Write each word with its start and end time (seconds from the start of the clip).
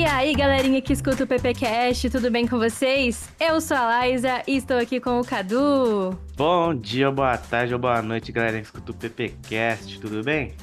E 0.00 0.04
aí, 0.06 0.34
galerinha 0.34 0.80
que 0.80 0.94
escuta 0.94 1.24
o 1.24 1.26
PPcast, 1.26 2.08
tudo 2.08 2.30
bem 2.30 2.48
com 2.48 2.58
vocês? 2.58 3.28
Eu 3.38 3.60
sou 3.60 3.76
a 3.76 4.06
Liza 4.06 4.42
e 4.46 4.56
estou 4.56 4.78
aqui 4.78 4.98
com 4.98 5.20
o 5.20 5.22
Cadu. 5.22 6.18
Bom 6.34 6.74
dia, 6.74 7.10
boa 7.10 7.36
tarde 7.36 7.74
ou 7.74 7.78
boa 7.78 8.00
noite, 8.00 8.32
galera 8.32 8.56
que 8.56 8.64
escuta 8.64 8.92
o 8.92 8.94
PPcast, 8.94 10.00
tudo 10.00 10.24
bem? 10.24 10.54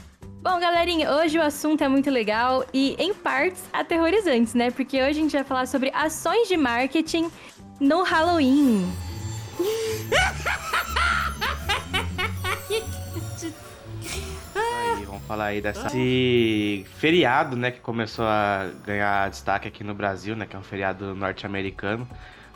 Bom, 0.42 0.60
galerinha, 0.60 1.12
hoje 1.12 1.38
o 1.38 1.44
assunto 1.44 1.84
é 1.84 1.88
muito 1.88 2.10
legal 2.10 2.66
e, 2.74 2.96
em 2.98 3.14
partes, 3.14 3.64
aterrorizantes, 3.72 4.56
né? 4.56 4.72
Porque 4.72 4.98
hoje 4.98 5.20
a 5.20 5.22
gente 5.22 5.34
vai 5.34 5.44
falar 5.44 5.68
sobre 5.68 5.92
ações 5.94 6.48
de 6.48 6.58
marketing 6.58 7.30
no 7.80 8.02
Halloween. 8.02 8.92
falar 15.28 15.46
aí 15.48 15.62
dessa 15.62 15.88
esse 15.88 16.86
feriado, 16.96 17.56
né, 17.56 17.72
que 17.72 17.80
começou 17.80 18.26
a 18.26 18.70
ganhar 18.86 19.30
destaque 19.30 19.68
aqui 19.68 19.84
no 19.84 19.94
Brasil, 19.94 20.36
né, 20.36 20.46
que 20.46 20.56
é 20.56 20.60
um 20.60 20.64
feriado 20.64 21.14
norte-americano. 21.14 22.08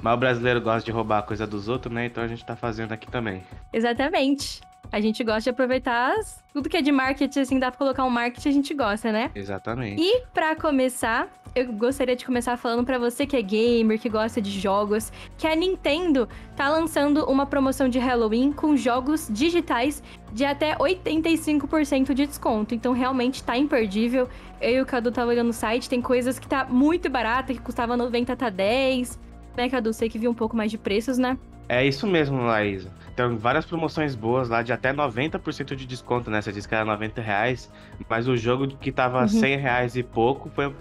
Mas 0.02 0.14
o 0.16 0.18
brasileiro 0.18 0.62
gosta 0.62 0.84
de 0.84 0.92
roubar 0.92 1.20
a 1.20 1.22
coisa 1.22 1.46
dos 1.46 1.68
outros, 1.68 1.94
né? 1.94 2.08
Então 2.08 2.24
a 2.24 2.28
gente 2.28 2.44
tá 2.44 2.56
fazendo 2.56 2.92
aqui 2.92 3.06
também. 3.12 3.44
Exatamente. 3.72 4.62
A 4.92 5.00
gente 5.00 5.24
gosta 5.24 5.42
de 5.44 5.50
aproveitar 5.50 6.18
as- 6.18 6.44
tudo 6.54 6.68
que 6.70 6.76
é 6.78 6.82
de 6.82 6.92
marketing, 6.92 7.40
assim, 7.40 7.60
dá 7.60 7.70
pra 7.72 7.78
colocar 7.78 8.04
um 8.04 8.10
marketing, 8.10 8.50
a 8.50 8.52
gente 8.52 8.74
gosta, 8.74 9.12
né? 9.12 9.32
Exatamente. 9.34 10.02
E 10.02 10.24
pra 10.34 10.54
começar, 10.54 11.30
eu 11.56 11.72
gostaria 11.72 12.14
de 12.16 12.26
começar 12.26 12.58
falando 12.58 12.86
pra 12.86 12.98
você 12.98 13.26
que 13.26 13.38
é 13.38 13.42
gamer, 13.42 13.98
que 14.00 14.10
gosta 14.10 14.42
de 14.42 14.52
jogos, 14.52 15.12
que 15.38 15.48
a 15.48 15.56
Nintendo 15.56 16.28
tá 16.58 16.68
lançando 16.68 17.24
uma 17.26 17.46
promoção 17.46 17.88
de 17.88 18.00
Halloween 18.00 18.52
com 18.52 18.76
jogos 18.76 19.30
digitais 19.32 20.04
de 20.34 20.44
até 20.44 20.76
85% 20.78 22.14
de 22.14 22.26
desconto. 22.28 22.76
Então 22.76 22.92
realmente 22.94 23.44
tá 23.44 23.58
imperdível. 23.58 24.28
Eu 24.60 24.72
e 24.72 24.82
o 24.82 24.86
Cadu 24.86 25.10
tava 25.12 25.30
olhando 25.32 25.48
no 25.48 25.54
site, 25.54 25.88
tem 25.90 26.02
coisas 26.02 26.38
que 26.38 26.48
tá 26.48 26.66
muito 26.66 27.10
barata, 27.10 27.54
que 27.54 27.60
custava 27.62 27.96
90 27.96 28.36
tá 28.36 28.50
10. 28.50 29.18
Né, 29.56 29.70
Cadu? 29.70 29.94
Sei 29.94 30.10
que 30.10 30.18
viu 30.20 30.32
um 30.32 30.36
pouco 30.36 30.56
mais 30.56 30.70
de 30.72 30.78
preços, 30.78 31.18
né? 31.18 31.38
É 31.72 31.86
isso 31.86 32.06
mesmo, 32.06 32.42
Laísa. 32.42 32.90
Tem 33.16 33.38
várias 33.38 33.64
promoções 33.64 34.14
boas 34.14 34.50
lá 34.50 34.62
de 34.62 34.74
até 34.74 34.92
90% 34.92 35.74
de 35.74 35.86
desconto, 35.86 36.30
né? 36.30 36.42
Você 36.42 36.52
disse 36.52 36.68
que 36.68 36.76
era 36.76 36.84
90 36.84 37.22
reais, 37.22 37.72
mas 38.10 38.28
o 38.28 38.36
jogo 38.36 38.68
que 38.68 38.92
tava 38.92 39.22
Uhum. 39.22 39.28
100 39.30 39.56
reais 39.56 39.96
e 39.96 40.04
pouco 40.04 40.50
foi 40.54 40.76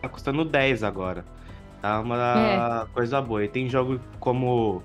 tá 0.00 0.08
custando 0.08 0.44
10 0.44 0.82
agora. 0.82 1.24
Tá 1.80 2.00
uma 2.00 2.88
coisa 2.92 3.22
boa. 3.22 3.44
E 3.44 3.48
tem 3.48 3.68
jogo 3.68 4.00
como 4.18 4.82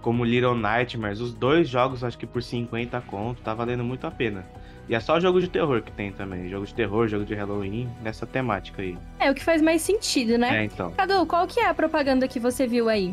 como 0.00 0.24
Little 0.24 0.54
Nightmares, 0.54 1.20
os 1.20 1.34
dois 1.34 1.68
jogos 1.68 2.04
acho 2.04 2.16
que 2.16 2.26
por 2.26 2.40
50 2.40 3.00
conto, 3.02 3.42
tá 3.42 3.52
valendo 3.52 3.82
muito 3.82 4.06
a 4.06 4.12
pena. 4.12 4.46
E 4.88 4.94
é 4.94 5.00
só 5.00 5.18
jogo 5.18 5.40
de 5.40 5.48
terror 5.48 5.82
que 5.82 5.90
tem 5.90 6.12
também, 6.12 6.48
jogo 6.48 6.64
de 6.66 6.74
terror, 6.74 7.08
jogo 7.08 7.24
de 7.24 7.34
Halloween, 7.34 7.88
nessa 8.00 8.26
temática 8.26 8.80
aí. 8.80 8.96
É 9.18 9.28
o 9.28 9.34
que 9.34 9.42
faz 9.42 9.60
mais 9.60 9.82
sentido, 9.82 10.38
né? 10.38 10.62
É, 10.62 10.64
então. 10.64 10.92
Cadu, 10.92 11.26
qual 11.26 11.48
que 11.48 11.58
é 11.58 11.66
a 11.68 11.74
propaganda 11.74 12.28
que 12.28 12.38
você 12.38 12.64
viu 12.66 12.88
aí? 12.88 13.12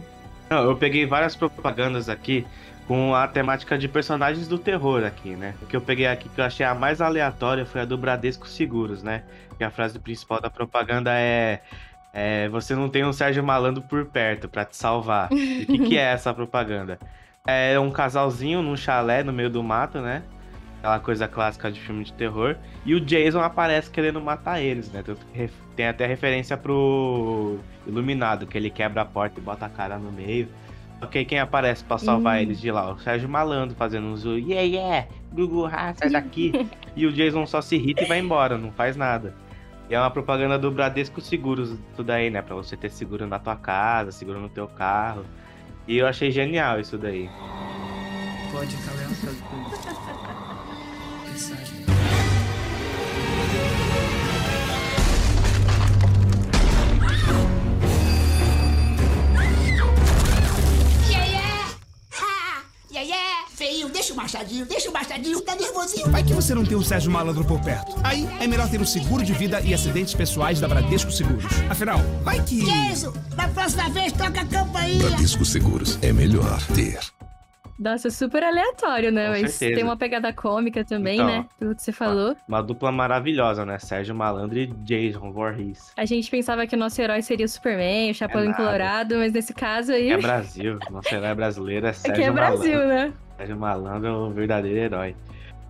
Não, 0.49 0.63
eu 0.63 0.75
peguei 0.75 1.05
várias 1.05 1.35
propagandas 1.35 2.09
aqui 2.09 2.45
com 2.87 3.13
a 3.13 3.27
temática 3.27 3.77
de 3.77 3.87
personagens 3.87 4.47
do 4.47 4.57
terror 4.57 5.03
aqui, 5.03 5.35
né? 5.35 5.53
O 5.61 5.65
que 5.65 5.75
eu 5.75 5.81
peguei 5.81 6.07
aqui 6.07 6.29
que 6.29 6.39
eu 6.39 6.45
achei 6.45 6.65
a 6.65 6.73
mais 6.73 7.01
aleatória 7.01 7.65
foi 7.65 7.81
a 7.81 7.85
do 7.85 7.97
Bradesco 7.97 8.47
Seguros, 8.47 9.03
né? 9.03 9.23
Que 9.57 9.63
a 9.63 9.69
frase 9.69 9.99
principal 9.99 10.39
da 10.39 10.49
propaganda 10.49 11.11
é, 11.13 11.59
é 12.13 12.47
você 12.47 12.75
não 12.75 12.87
tem 12.87 13.03
um 13.03 13.11
Sérgio 13.11 13.43
Malandro 13.43 13.83
por 13.83 14.05
perto 14.05 14.47
pra 14.47 14.63
te 14.63 14.77
salvar. 14.77 15.29
E 15.31 15.63
o 15.63 15.65
que, 15.65 15.79
que 15.79 15.97
é 15.97 16.03
essa 16.13 16.33
propaganda? 16.33 16.97
É 17.45 17.77
um 17.77 17.91
casalzinho 17.91 18.61
num 18.61 18.77
chalé 18.77 19.23
no 19.23 19.33
meio 19.33 19.49
do 19.49 19.61
mato, 19.61 19.99
né? 19.99 20.23
Aquela 20.87 20.99
coisa 21.01 21.27
clássica 21.27 21.69
de 21.69 21.81
filme 21.81 22.05
de 22.05 22.13
terror. 22.13 22.55
E 22.85 22.95
o 22.95 23.01
Jason 23.01 23.41
aparece 23.41 23.91
querendo 23.91 24.21
matar 24.21 24.61
eles, 24.61 24.89
né? 24.89 25.03
Tem 25.75 25.85
até 25.85 26.05
referência 26.07 26.55
pro 26.55 27.59
Iluminado, 27.85 28.47
que 28.47 28.57
ele 28.57 28.69
quebra 28.69 29.01
a 29.01 29.05
porta 29.05 29.37
e 29.37 29.43
bota 29.43 29.65
a 29.65 29.69
cara 29.69 29.99
no 29.99 30.09
meio. 30.13 30.47
Ok, 31.01 31.25
quem 31.25 31.39
aparece 31.41 31.83
pra 31.83 31.97
salvar 31.97 32.37
Hum. 32.37 32.41
eles 32.43 32.61
de 32.61 32.71
lá? 32.71 32.93
O 32.93 32.99
Sérgio 32.99 33.27
Malandro 33.27 33.75
fazendo 33.75 34.07
um 34.07 34.15
zoom. 34.15 34.37
Yeah, 34.37 34.61
yeah! 34.61 35.07
Gugu, 35.33 35.65
ah, 35.65 35.93
sai 35.93 36.09
daqui! 36.09 36.53
e 36.95 37.05
o 37.05 37.11
Jason 37.11 37.45
só 37.45 37.59
se 37.61 37.75
irrita 37.75 38.03
e 38.03 38.07
vai 38.07 38.19
embora, 38.19 38.57
não 38.57 38.71
faz 38.71 38.95
nada. 38.95 39.35
E 39.89 39.93
é 39.93 39.99
uma 39.99 40.09
propaganda 40.09 40.57
do 40.57 40.71
Bradesco 40.71 41.19
Seguros, 41.19 41.77
tudo 41.97 42.11
aí, 42.11 42.29
né? 42.29 42.41
Pra 42.41 42.55
você 42.55 42.77
ter 42.77 42.89
seguro 42.89 43.27
na 43.27 43.39
tua 43.39 43.57
casa, 43.57 44.13
seguro 44.13 44.39
no 44.39 44.47
teu 44.47 44.69
carro. 44.69 45.25
E 45.85 45.97
eu 45.97 46.07
achei 46.07 46.31
genial 46.31 46.79
isso 46.79 46.97
daí. 46.97 47.29
Pode 48.53 48.73
calar 48.77 50.26
Mensagem. 51.37 51.77
Deixa 63.93 64.13
o 64.13 64.15
machadinho, 64.15 64.65
deixa 64.65 64.89
o 64.89 64.93
machadinho, 64.93 65.41
tá 65.41 65.55
nervosinho. 65.55 66.09
Vai 66.09 66.23
que 66.23 66.33
você 66.33 66.55
não 66.55 66.63
tem 66.63 66.77
um 66.77 66.83
Sérgio 66.83 67.11
Malandro 67.11 67.43
por 67.43 67.59
perto. 67.59 67.95
Aí 68.03 68.27
é 68.39 68.47
melhor 68.47 68.69
ter 68.69 68.79
um 68.79 68.85
seguro 68.85 69.23
de 69.23 69.33
vida 69.33 69.59
e 69.61 69.73
acidentes 69.73 70.13
pessoais 70.13 70.59
da 70.61 70.67
Bradesco 70.67 71.11
Seguros. 71.11 71.43
Afinal, 71.69 71.99
vai 72.23 72.41
que. 72.43 72.63
Que 72.63 72.91
isso? 72.91 73.11
Da 73.35 73.47
próxima 73.49 73.89
vez, 73.89 74.13
toca 74.13 74.41
a 74.41 74.45
campainha. 74.45 75.09
Bradesco 75.09 75.43
Seguros 75.43 75.99
é 76.01 76.13
melhor 76.13 76.61
ter. 76.73 77.16
Nossa, 77.79 78.09
super 78.09 78.43
aleatório, 78.43 79.11
né? 79.11 79.25
Com 79.25 79.41
Mas 79.41 79.53
certeza. 79.53 79.75
tem 79.79 79.83
uma 79.83 79.95
pegada 79.95 80.33
cômica 80.33 80.83
também, 80.83 81.15
Então. 81.15 81.27
né? 81.27 81.45
Pelo 81.59 81.75
que 81.75 81.81
você 81.83 81.91
falou. 81.91 82.35
Uma 82.47 82.61
dupla 82.63 82.91
maravilhosa, 82.91 83.65
né? 83.65 83.77
Sérgio 83.77 84.15
Malandro 84.15 84.57
e 84.57 84.65
Jason 84.67 85.31
Voorhees. 85.31 85.91
A 85.95 86.03
gente 86.05 86.29
pensava 86.31 86.65
que 86.65 86.75
o 86.75 86.79
nosso 86.79 86.99
herói 87.01 87.21
seria 87.21 87.45
o 87.45 87.49
Superman, 87.49 88.09
o 88.11 88.13
Chapolin 88.15 88.47
nada. 88.49 88.57
Colorado, 88.57 89.15
mas 89.17 89.31
nesse 89.31 89.53
caso 89.53 89.91
aí. 89.91 90.09
É 90.09 90.17
Brasil. 90.17 90.79
Nosso 90.89 91.13
herói 91.13 91.35
brasileiro 91.35 91.85
é 91.85 91.93
Sérgio 91.93 92.13
Aqui 92.23 92.23
é 92.23 92.31
Brasil, 92.31 92.73
Malandro. 92.73 92.87
né? 92.87 93.13
Sérgio 93.37 93.57
Malandro 93.57 94.07
é 94.07 94.11
o 94.11 94.29
verdadeiro 94.31 94.77
herói. 94.79 95.15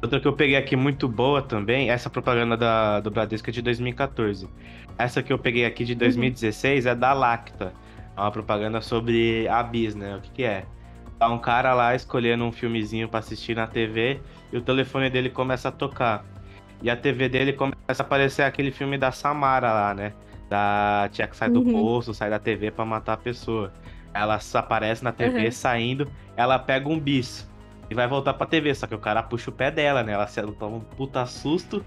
Outra 0.01 0.19
que 0.19 0.27
eu 0.27 0.33
peguei 0.33 0.55
aqui 0.55 0.75
muito 0.75 1.07
boa 1.09 1.41
também, 1.41 1.89
essa 1.89 2.09
propaganda 2.09 2.55
da, 2.55 2.99
do 2.99 3.09
Bradesco 3.11 3.49
é 3.49 3.51
de 3.51 3.61
2014. 3.63 4.47
Essa 4.97 5.21
que 5.21 5.33
eu 5.33 5.39
peguei 5.39 5.65
aqui 5.65 5.83
de 5.83 5.93
2016 5.95 6.85
é 6.85 6.95
da 6.95 7.11
Lacta. 7.13 7.73
É 8.15 8.21
uma 8.21 8.31
propaganda 8.31 8.79
sobre 8.79 9.47
a 9.47 9.61
Bis, 9.61 9.93
né? 9.95 10.15
O 10.15 10.21
que, 10.21 10.31
que 10.31 10.43
é? 10.43 10.65
Tá 11.19 11.27
um 11.29 11.39
cara 11.39 11.73
lá 11.73 11.95
escolhendo 11.95 12.43
um 12.43 12.51
filmezinho 12.51 13.09
pra 13.09 13.19
assistir 13.19 13.55
na 13.55 13.65
TV 13.65 14.19
e 14.51 14.57
o 14.57 14.61
telefone 14.61 15.09
dele 15.09 15.29
começa 15.29 15.69
a 15.69 15.71
tocar. 15.71 16.23
E 16.81 16.89
a 16.89 16.95
TV 16.95 17.27
dele 17.27 17.53
começa 17.53 17.79
a 17.89 18.01
aparecer 18.01 18.43
aquele 18.43 18.71
filme 18.71 18.97
da 18.97 19.11
Samara 19.11 19.73
lá, 19.73 19.93
né? 19.95 20.13
Da 20.47 21.09
tia 21.11 21.27
que 21.27 21.35
sai 21.35 21.49
do 21.49 21.61
Uhum. 21.61 21.71
poço, 21.71 22.13
sai 22.13 22.29
da 22.29 22.37
TV 22.37 22.69
pra 22.69 22.85
matar 22.85 23.13
a 23.13 23.17
pessoa. 23.17 23.73
Ela 24.13 24.39
aparece 24.53 25.03
na 25.03 25.11
TV 25.11 25.45
Uhum. 25.45 25.51
saindo, 25.51 26.11
ela 26.35 26.59
pega 26.59 26.87
um 26.87 26.99
bis 26.99 27.49
e 27.89 27.95
vai 27.95 28.07
voltar 28.07 28.33
pra 28.33 28.45
TV, 28.45 28.73
só 28.75 28.85
que 28.85 28.95
o 28.95 28.99
cara 28.99 29.23
puxa 29.23 29.49
o 29.49 29.53
pé 29.53 29.71
dela, 29.71 30.03
né? 30.03 30.13
Ela 30.13 30.27
toma 30.57 30.77
um 30.77 30.81
puta 30.81 31.25
susto 31.25 31.83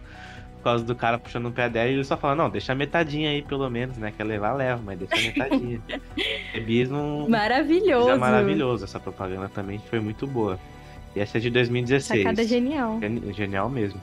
por 0.60 0.64
causa 0.64 0.84
do 0.84 0.94
cara 0.94 1.18
puxando 1.18 1.46
o 1.46 1.50
pé 1.50 1.68
dela 1.70 1.88
e 1.88 1.94
ele 1.94 2.04
só 2.04 2.16
fala, 2.16 2.34
não, 2.34 2.50
deixa 2.50 2.74
metadinha 2.74 3.30
aí 3.30 3.40
pelo 3.42 3.68
menos, 3.70 3.96
né? 3.96 4.12
Quer 4.16 4.24
levar, 4.24 4.52
leva, 4.52 4.80
mas 4.84 4.98
deixa 4.98 5.16
metadinha. 5.26 5.80
bis 6.66 6.88
não. 6.90 7.26
Maravilhoso. 7.28 8.10
É 8.10 8.16
maravilhoso, 8.16 8.84
essa 8.84 9.00
propaganda 9.00 9.48
também 9.48 9.78
foi 9.78 10.00
muito 10.00 10.26
boa. 10.26 10.58
E 11.16 11.20
essa 11.20 11.38
é 11.38 11.40
de 11.40 11.48
2016. 11.50 12.22
Sacada 12.22 12.44
genial. 12.44 13.00
Geni- 13.00 13.32
Genial 13.32 13.68
mesmo. 13.70 14.00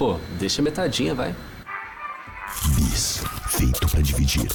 Pô, 0.00 0.16
deixa 0.38 0.62
metadinha, 0.62 1.14
vai. 1.14 1.34
Bis, 2.74 3.22
feito 3.48 3.86
pra 3.86 4.00
dividir. 4.00 4.48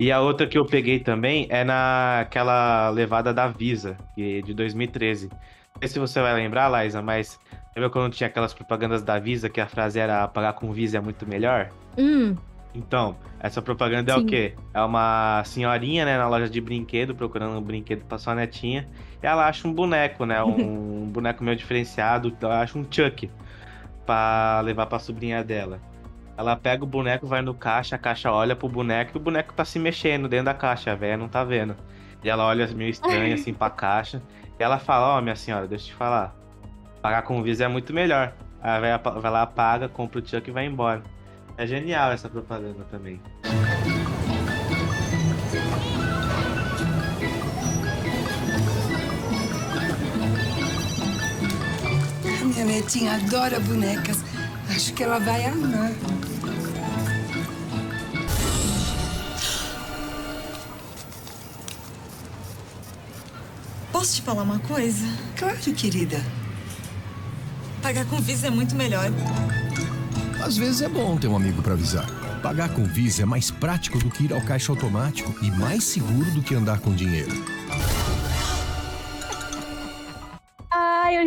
E 0.00 0.10
a 0.10 0.20
outra 0.20 0.48
que 0.48 0.58
eu 0.58 0.66
peguei 0.66 0.98
também 0.98 1.46
é 1.48 1.62
naquela 1.62 2.90
levada 2.90 3.32
da 3.32 3.46
Visa, 3.46 3.96
que 4.16 4.38
é 4.38 4.42
de 4.42 4.52
2013. 4.52 5.28
Não 5.28 5.38
sei 5.78 5.88
se 5.90 5.98
você 6.00 6.20
vai 6.20 6.34
lembrar, 6.34 6.68
Liza, 6.82 7.00
mas 7.00 7.38
lembra 7.76 7.88
quando 7.88 8.12
tinha 8.12 8.26
aquelas 8.26 8.52
propagandas 8.52 9.00
da 9.00 9.16
Visa 9.20 9.48
que 9.48 9.60
a 9.60 9.68
frase 9.68 10.00
era 10.00 10.26
pagar 10.26 10.54
com 10.54 10.72
Visa 10.72 10.98
é 10.98 11.00
muito 11.00 11.24
melhor? 11.24 11.68
Hum, 11.96 12.34
Então, 12.74 13.16
essa 13.38 13.62
propaganda 13.62 14.10
é 14.10 14.14
Sim. 14.16 14.20
o 14.22 14.26
quê? 14.26 14.54
É 14.74 14.82
uma 14.82 15.44
senhorinha, 15.44 16.04
né, 16.04 16.18
na 16.18 16.28
loja 16.28 16.50
de 16.50 16.60
brinquedo, 16.60 17.14
procurando 17.14 17.56
um 17.56 17.62
brinquedo 17.62 18.04
pra 18.06 18.18
sua 18.18 18.34
netinha. 18.34 18.88
E 19.22 19.26
ela 19.26 19.46
acha 19.46 19.68
um 19.68 19.72
boneco, 19.72 20.24
né? 20.26 20.42
Um 20.42 21.08
boneco 21.12 21.44
meio 21.44 21.56
diferenciado. 21.56 22.36
Ela 22.42 22.60
acha 22.60 22.76
um 22.76 22.84
Chuck 22.90 23.30
pra 24.08 24.62
levar 24.64 24.86
pra 24.86 24.98
sobrinha 24.98 25.44
dela. 25.44 25.78
Ela 26.34 26.56
pega 26.56 26.82
o 26.82 26.86
boneco, 26.86 27.26
vai 27.26 27.42
no 27.42 27.52
caixa, 27.52 27.96
a 27.96 27.98
caixa 27.98 28.32
olha 28.32 28.56
pro 28.56 28.66
boneco 28.66 29.12
e 29.14 29.18
o 29.18 29.20
boneco 29.20 29.52
tá 29.52 29.66
se 29.66 29.78
mexendo 29.78 30.26
dentro 30.26 30.46
da 30.46 30.54
caixa, 30.54 30.92
a 30.92 30.94
véia 30.94 31.18
não 31.18 31.28
tá 31.28 31.44
vendo. 31.44 31.76
E 32.24 32.30
ela 32.30 32.46
olha 32.46 32.66
meio 32.68 32.88
estranha 32.88 33.34
assim 33.34 33.52
pra 33.52 33.68
caixa. 33.68 34.22
E 34.58 34.62
ela 34.62 34.78
fala, 34.78 35.18
ó, 35.18 35.20
minha 35.20 35.36
senhora, 35.36 35.66
deixa 35.66 35.84
eu 35.84 35.88
te 35.88 35.94
falar. 35.94 36.34
Pagar 37.02 37.22
com 37.22 37.42
Visa 37.42 37.64
é 37.64 37.68
muito 37.68 37.92
melhor. 37.92 38.32
A 38.62 38.80
véia 38.80 38.96
vai 38.96 39.30
lá, 39.30 39.46
paga, 39.46 39.88
compra 39.90 40.20
o 40.20 40.26
Chuck 40.26 40.48
e 40.48 40.52
vai 40.52 40.64
embora. 40.64 41.02
É 41.58 41.66
genial 41.66 42.10
essa 42.10 42.30
propaganda 42.30 42.84
também. 42.90 43.20
A 52.88 52.90
minha 52.90 53.12
netinha 53.12 53.14
adora 53.16 53.60
bonecas. 53.60 54.18
Acho 54.70 54.94
que 54.94 55.02
ela 55.02 55.18
vai 55.18 55.44
amar. 55.44 55.92
Posso 63.92 64.14
te 64.14 64.22
falar 64.22 64.42
uma 64.42 64.58
coisa? 64.60 65.04
Claro, 65.36 65.58
querida. 65.58 66.24
Pagar 67.82 68.06
com 68.06 68.20
Visa 68.22 68.46
é 68.46 68.50
muito 68.50 68.74
melhor. 68.74 69.10
Às 70.42 70.56
vezes 70.56 70.80
é 70.80 70.88
bom 70.88 71.18
ter 71.18 71.28
um 71.28 71.36
amigo 71.36 71.60
para 71.62 71.74
avisar. 71.74 72.06
Pagar 72.42 72.70
com 72.70 72.84
Visa 72.84 73.22
é 73.22 73.26
mais 73.26 73.50
prático 73.50 73.98
do 73.98 74.08
que 74.10 74.24
ir 74.24 74.32
ao 74.32 74.40
caixa 74.40 74.72
automático 74.72 75.34
e 75.44 75.50
mais 75.50 75.84
seguro 75.84 76.30
do 76.30 76.42
que 76.42 76.54
andar 76.54 76.80
com 76.80 76.94
dinheiro. 76.94 77.32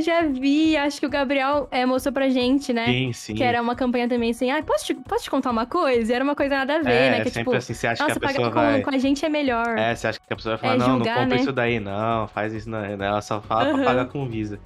Já 0.01 0.21
vi. 0.23 0.75
Acho 0.75 0.99
que 0.99 1.05
o 1.05 1.09
Gabriel 1.09 1.67
é, 1.71 1.85
mostrou 1.85 2.13
pra 2.13 2.29
gente, 2.29 2.73
né? 2.73 2.85
Sim, 2.85 3.13
sim. 3.13 3.35
Que 3.35 3.43
era 3.43 3.61
uma 3.61 3.75
campanha 3.75 4.07
também 4.07 4.31
assim, 4.31 4.51
ah, 4.51 4.61
posso 4.63 4.85
te, 4.85 4.93
posso 4.93 5.23
te 5.23 5.29
contar 5.31 5.51
uma 5.51 5.65
coisa? 5.65 6.11
E 6.11 6.15
Era 6.15 6.23
uma 6.23 6.35
coisa 6.35 6.55
nada 6.55 6.77
a 6.77 6.81
ver, 6.81 6.91
é, 6.91 7.11
né? 7.11 7.17
Que 7.21 7.29
sempre 7.29 7.39
tipo, 7.51 7.55
assim, 7.55 7.73
você 7.73 7.87
acha 7.87 8.03
nossa, 8.03 8.19
que 8.19 8.25
a 8.25 8.27
pessoa 8.29 8.49
pagar 8.49 8.65
com, 8.65 8.71
vai... 8.71 8.81
com 8.81 8.89
a 8.89 8.97
gente 8.97 9.25
é 9.25 9.29
melhor. 9.29 9.77
É, 9.77 9.95
você 9.95 10.07
acha 10.07 10.19
que 10.19 10.33
a 10.33 10.35
pessoa 10.35 10.57
vai 10.57 10.61
falar, 10.61 10.73
É, 10.75 10.77
não, 10.87 10.97
julgar, 10.97 11.15
não 11.15 11.21
compra 11.23 11.35
né? 11.35 11.41
isso 11.41 11.51
daí, 11.51 11.79
não, 11.79 12.27
faz 12.27 12.53
isso 12.53 12.69
não. 12.69 12.83
Ela 12.83 13.21
só 13.21 13.41
fala 13.41 13.69
Aham. 13.69 13.75
pra 13.75 13.85
pagar 13.85 14.05
com 14.05 14.27
Visa. 14.27 14.59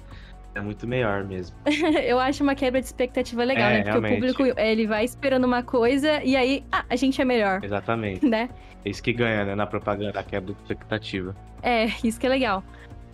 É 0.54 0.60
muito 0.60 0.86
melhor 0.86 1.22
mesmo. 1.24 1.54
eu 2.04 2.18
acho 2.18 2.42
uma 2.42 2.54
quebra 2.54 2.80
de 2.80 2.86
expectativa 2.86 3.44
legal, 3.44 3.68
É, 3.68 3.72
né? 3.72 3.76
Porque 3.78 3.90
realmente. 3.90 4.12
o 4.12 4.34
público, 4.34 4.58
ele 4.60 4.86
vai 4.86 5.04
esperando 5.04 5.44
uma 5.44 5.62
coisa 5.62 6.22
e 6.24 6.34
aí, 6.34 6.64
ah, 6.72 6.82
a 6.88 6.96
gente 6.96 7.20
é 7.20 7.24
melhor, 7.26 7.62
Exatamente. 7.62 8.24
né? 8.24 8.48
É 8.82 8.88
isso 8.88 9.02
que 9.02 9.12
ganha, 9.12 9.44
né, 9.44 9.54
na 9.54 9.66
propaganda, 9.66 10.18
a 10.18 10.22
quebra 10.22 10.54
de 10.54 10.60
expectativa. 10.62 11.36
É, 11.62 11.86
isso 12.02 12.18
que 12.18 12.26
é 12.26 12.30
legal. 12.30 12.64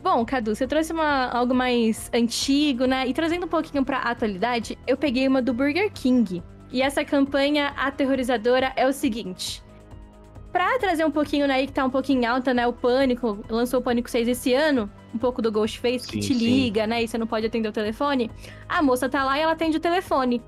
Bom, 0.02 0.24
Cadu, 0.24 0.54
você 0.54 0.66
trouxe 0.66 0.92
uma, 0.92 1.26
algo 1.26 1.54
mais 1.54 2.10
antigo, 2.12 2.86
né? 2.86 3.06
E 3.06 3.14
trazendo 3.14 3.46
um 3.46 3.48
pouquinho 3.48 3.84
pra 3.84 3.98
atualidade, 3.98 4.76
eu 4.84 4.96
peguei 4.96 5.28
uma 5.28 5.40
do 5.40 5.54
Burger 5.54 5.92
King. 5.92 6.42
E 6.72 6.82
essa 6.82 7.04
campanha 7.04 7.68
aterrorizadora 7.76 8.72
é 8.74 8.84
o 8.86 8.92
seguinte. 8.92 9.62
Pra 10.50 10.76
trazer 10.78 11.04
um 11.04 11.10
pouquinho, 11.10 11.46
né, 11.46 11.64
que 11.64 11.72
tá 11.72 11.84
um 11.84 11.90
pouquinho 11.90 12.28
alta, 12.28 12.52
né, 12.52 12.66
o 12.66 12.72
Pânico, 12.72 13.38
lançou 13.48 13.80
o 13.80 13.82
Pânico 13.82 14.10
6 14.10 14.28
esse 14.28 14.52
ano, 14.52 14.90
um 15.14 15.18
pouco 15.18 15.40
do 15.40 15.52
Ghostface, 15.52 16.06
que 16.06 16.20
Sim, 16.20 16.20
te 16.20 16.34
sim. 16.34 16.44
liga, 16.44 16.86
né, 16.86 17.02
e 17.02 17.08
você 17.08 17.16
não 17.16 17.26
pode 17.26 17.46
atender 17.46 17.68
o 17.68 17.72
telefone. 17.72 18.30
A 18.68 18.82
moça 18.82 19.08
tá 19.08 19.24
lá 19.24 19.38
e 19.38 19.42
ela 19.42 19.52
atende 19.52 19.76
o 19.76 19.80
telefone. 19.80 20.42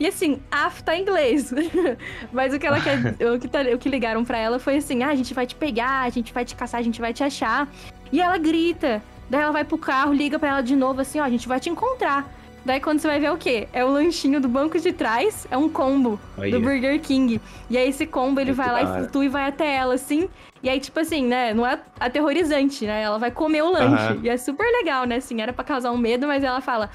E 0.00 0.06
assim, 0.06 0.40
af 0.50 0.82
tá 0.82 0.96
em 0.96 1.02
inglês. 1.02 1.52
Mas 2.32 2.54
o 2.54 2.58
que 2.58 2.66
ela 2.66 2.80
quer, 2.80 2.98
o 3.34 3.38
que, 3.38 3.48
tá- 3.48 3.62
o 3.74 3.78
que 3.78 3.88
ligaram 3.88 4.24
pra 4.24 4.38
ela 4.38 4.58
foi 4.58 4.76
assim: 4.76 5.02
ah, 5.02 5.08
a 5.08 5.14
gente 5.14 5.34
vai 5.34 5.46
te 5.46 5.54
pegar, 5.54 6.02
a 6.02 6.08
gente 6.10 6.32
vai 6.32 6.44
te 6.44 6.54
caçar, 6.54 6.80
a 6.80 6.84
gente 6.84 7.00
vai 7.00 7.12
te 7.12 7.24
achar. 7.24 7.68
E 8.12 8.20
ela 8.20 8.38
grita. 8.38 9.02
Daí 9.28 9.42
ela 9.42 9.52
vai 9.52 9.64
pro 9.64 9.76
carro, 9.76 10.12
liga 10.12 10.38
pra 10.38 10.48
ela 10.50 10.60
de 10.62 10.76
novo 10.76 11.00
assim: 11.00 11.20
ó, 11.20 11.24
a 11.24 11.30
gente 11.30 11.48
vai 11.48 11.58
te 11.60 11.68
encontrar. 11.68 12.32
Daí 12.64 12.80
quando 12.80 12.98
você 13.00 13.06
vai 13.08 13.18
ver 13.18 13.26
é 13.26 13.32
o 13.32 13.36
quê? 13.36 13.66
É 13.72 13.84
o 13.84 13.88
lanchinho 13.88 14.40
do 14.40 14.48
banco 14.48 14.78
de 14.78 14.92
trás, 14.92 15.46
é 15.50 15.56
um 15.56 15.68
combo 15.68 16.20
do 16.50 16.60
Burger 16.60 17.00
King. 17.00 17.40
E 17.70 17.78
aí 17.78 17.88
esse 17.88 18.04
combo 18.06 18.40
ele 18.40 18.52
Muito 18.52 18.56
vai 18.56 18.72
lá 18.72 18.82
e 18.82 18.98
flutua 19.00 19.24
e 19.24 19.28
vai 19.28 19.48
até 19.48 19.74
ela 19.74 19.94
assim. 19.94 20.28
E 20.62 20.68
aí, 20.68 20.80
tipo 20.80 20.98
assim, 20.98 21.24
né? 21.24 21.54
Não 21.54 21.64
é 21.64 21.78
aterrorizante, 22.00 22.84
né? 22.84 23.02
Ela 23.02 23.16
vai 23.16 23.30
comer 23.30 23.62
o 23.62 23.70
lanche. 23.70 23.94
Aham. 24.12 24.20
E 24.24 24.28
é 24.28 24.36
super 24.36 24.64
legal, 24.64 25.04
né? 25.06 25.16
Assim, 25.16 25.40
era 25.40 25.52
pra 25.52 25.62
causar 25.64 25.92
um 25.92 25.96
medo, 25.96 26.26
mas 26.26 26.42
ela 26.42 26.60
fala: 26.60 26.90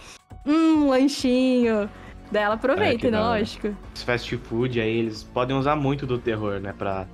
hum, 0.46 0.90
lanchinho. 0.90 1.90
Daí 2.34 2.44
ela 2.44 2.56
É, 2.56 2.58
aproveita, 2.58 2.98
que 2.98 3.12
né? 3.12 3.20
Lógico. 3.20 3.76
Os 3.94 4.02
fast 4.02 4.36
food 4.38 4.82
aí, 4.82 4.98
eles 4.98 5.24
podem 5.24 5.56
usar 5.56 5.76
muito 5.76 6.08
do 6.08 6.18
terror, 6.18 6.60
né, 6.60 6.74
pra 6.76 7.06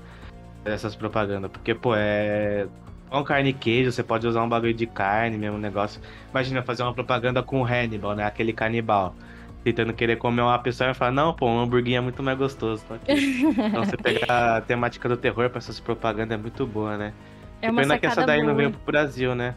essas 0.63 0.95
propagandas. 0.95 1.51
Porque, 1.51 1.75
pô, 1.75 1.93
é. 1.95 2.65
Com 3.09 3.23
carne 3.23 3.49
e 3.49 3.53
queijo, 3.53 3.91
você 3.91 4.03
pode 4.03 4.25
usar 4.27 4.43
um 4.43 4.47
bagulho 4.47 4.73
de 4.73 4.85
carne, 4.85 5.35
mesmo 5.37 5.57
negócio. 5.57 5.99
Imagina 6.29 6.61
fazer 6.61 6.83
uma 6.83 6.93
propaganda 6.93 7.41
com 7.41 7.59
o 7.61 7.65
Hannibal, 7.65 8.15
né? 8.15 8.23
Aquele 8.23 8.53
canibal. 8.53 9.15
Tentando 9.63 9.91
querer 9.93 10.15
comer 10.17 10.43
uma 10.43 10.59
pessoa 10.59 10.91
e 10.91 10.93
falar, 10.93 11.11
não, 11.11 11.33
pô, 11.33 11.47
um 11.47 11.59
hamburguinho 11.59 11.97
é 11.97 12.01
muito 12.01 12.21
mais 12.23 12.37
gostoso. 12.37 12.85
Tô 12.87 12.93
aqui. 12.93 13.11
então 13.11 13.83
você 13.83 13.97
pegar 13.97 14.57
a 14.57 14.61
temática 14.61 15.09
do 15.09 15.17
terror 15.17 15.49
pra 15.49 15.57
essas 15.57 15.79
propagandas 15.79 16.37
é 16.37 16.41
muito 16.41 16.65
boa, 16.67 16.97
né? 16.97 17.11
É 17.61 17.69
uma 17.71 17.81
pena 17.81 17.97
que 17.97 18.05
essa 18.05 18.25
daí 18.25 18.39
não 18.39 18.45
boa. 18.49 18.57
veio 18.57 18.71
pro 18.71 18.81
Brasil, 18.85 19.33
né? 19.35 19.55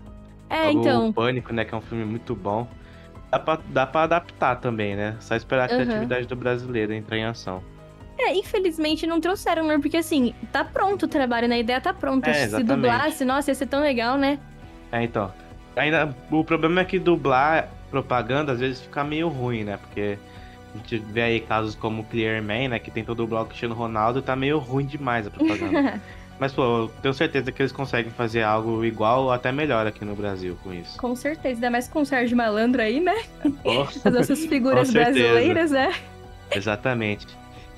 É, 0.49 0.69
o 0.69 0.71
então. 0.71 1.13
Pânico, 1.13 1.53
né? 1.53 1.65
Que 1.67 1.75
é 1.75 1.77
um 1.77 1.83
filme 1.83 2.05
muito 2.07 2.35
bom. 2.35 2.67
Dá 3.33 3.39
pra, 3.39 3.59
dá 3.69 3.87
pra 3.87 4.03
adaptar 4.03 4.57
também, 4.57 4.95
né? 4.95 5.17
Só 5.19 5.35
esperar 5.35 5.63
a 5.63 5.67
Aham. 5.67 5.77
criatividade 5.77 6.27
do 6.27 6.37
brasileiro 6.37 6.93
entrar 6.93 7.17
em 7.17 7.25
ação. 7.25 7.65
É, 8.19 8.35
infelizmente 8.37 9.07
não 9.07 9.23
trouxeram, 9.23 9.67
né? 9.67 9.79
Porque 9.79 9.97
assim, 9.97 10.35
tá 10.53 10.63
pronto 10.63 11.05
o 11.05 11.09
trabalho, 11.09 11.49
né? 11.49 11.55
A 11.55 11.59
ideia 11.59 11.81
tá 11.81 11.95
pronta. 11.95 12.29
É, 12.29 12.47
Se 12.47 12.63
dublasse, 12.63 13.25
nossa, 13.25 13.51
ia 13.51 13.55
ser 13.55 13.67
tão 13.67 13.81
legal, 13.81 14.19
né? 14.19 14.39
É, 14.93 15.03
então. 15.03 15.33
Ainda, 15.75 16.15
o 16.31 16.45
problema 16.45 16.83
é 16.83 16.85
que 16.85 16.99
dublar 16.99 17.71
propaganda 17.91 18.53
às 18.53 18.61
vezes 18.61 18.83
fica 18.83 19.03
meio 19.03 19.29
ruim, 19.29 19.65
né? 19.65 19.79
Porque 19.79 20.19
a 20.75 20.77
gente 20.77 20.99
vê 20.99 21.23
aí 21.23 21.41
casos 21.41 21.75
como 21.75 22.03
o 22.03 22.05
Clearman, 22.05 22.69
né? 22.69 22.79
Que 22.79 22.91
tentou 22.91 23.15
dublar 23.15 23.45
o 23.45 23.47
Cristiano 23.47 23.75
Ronaldo 23.75 24.19
e 24.19 24.23
tá 24.23 24.37
meio 24.37 24.59
ruim 24.59 24.85
demais 24.85 25.27
a 25.27 25.31
propaganda. 25.31 25.99
Mas, 26.43 26.53
pô, 26.53 26.65
eu 26.65 26.93
tenho 27.01 27.15
certeza 27.15 27.53
que 27.53 27.63
eles 27.63 27.71
conseguem 27.71 28.11
fazer 28.11 28.43
algo 28.43 28.85
igual 28.85 29.23
ou 29.23 29.31
até 29.31 29.53
melhor 29.53 29.87
aqui 29.87 30.05
no 30.05 30.17
Brasil 30.17 30.59
com 30.65 30.75
isso. 30.75 30.99
Com 30.99 31.15
certeza, 31.15 31.55
ainda 31.55 31.71
mais 31.71 31.87
com 31.87 32.01
o 32.01 32.05
Sérgio 32.05 32.37
Malandro 32.37 32.83
aí, 32.83 32.99
né? 32.99 33.15
Pô, 33.63 33.83
As 33.83 34.13
nossas 34.13 34.45
figuras 34.47 34.91
brasileiras, 34.91 35.71
né? 35.71 35.95
exatamente. 36.51 37.29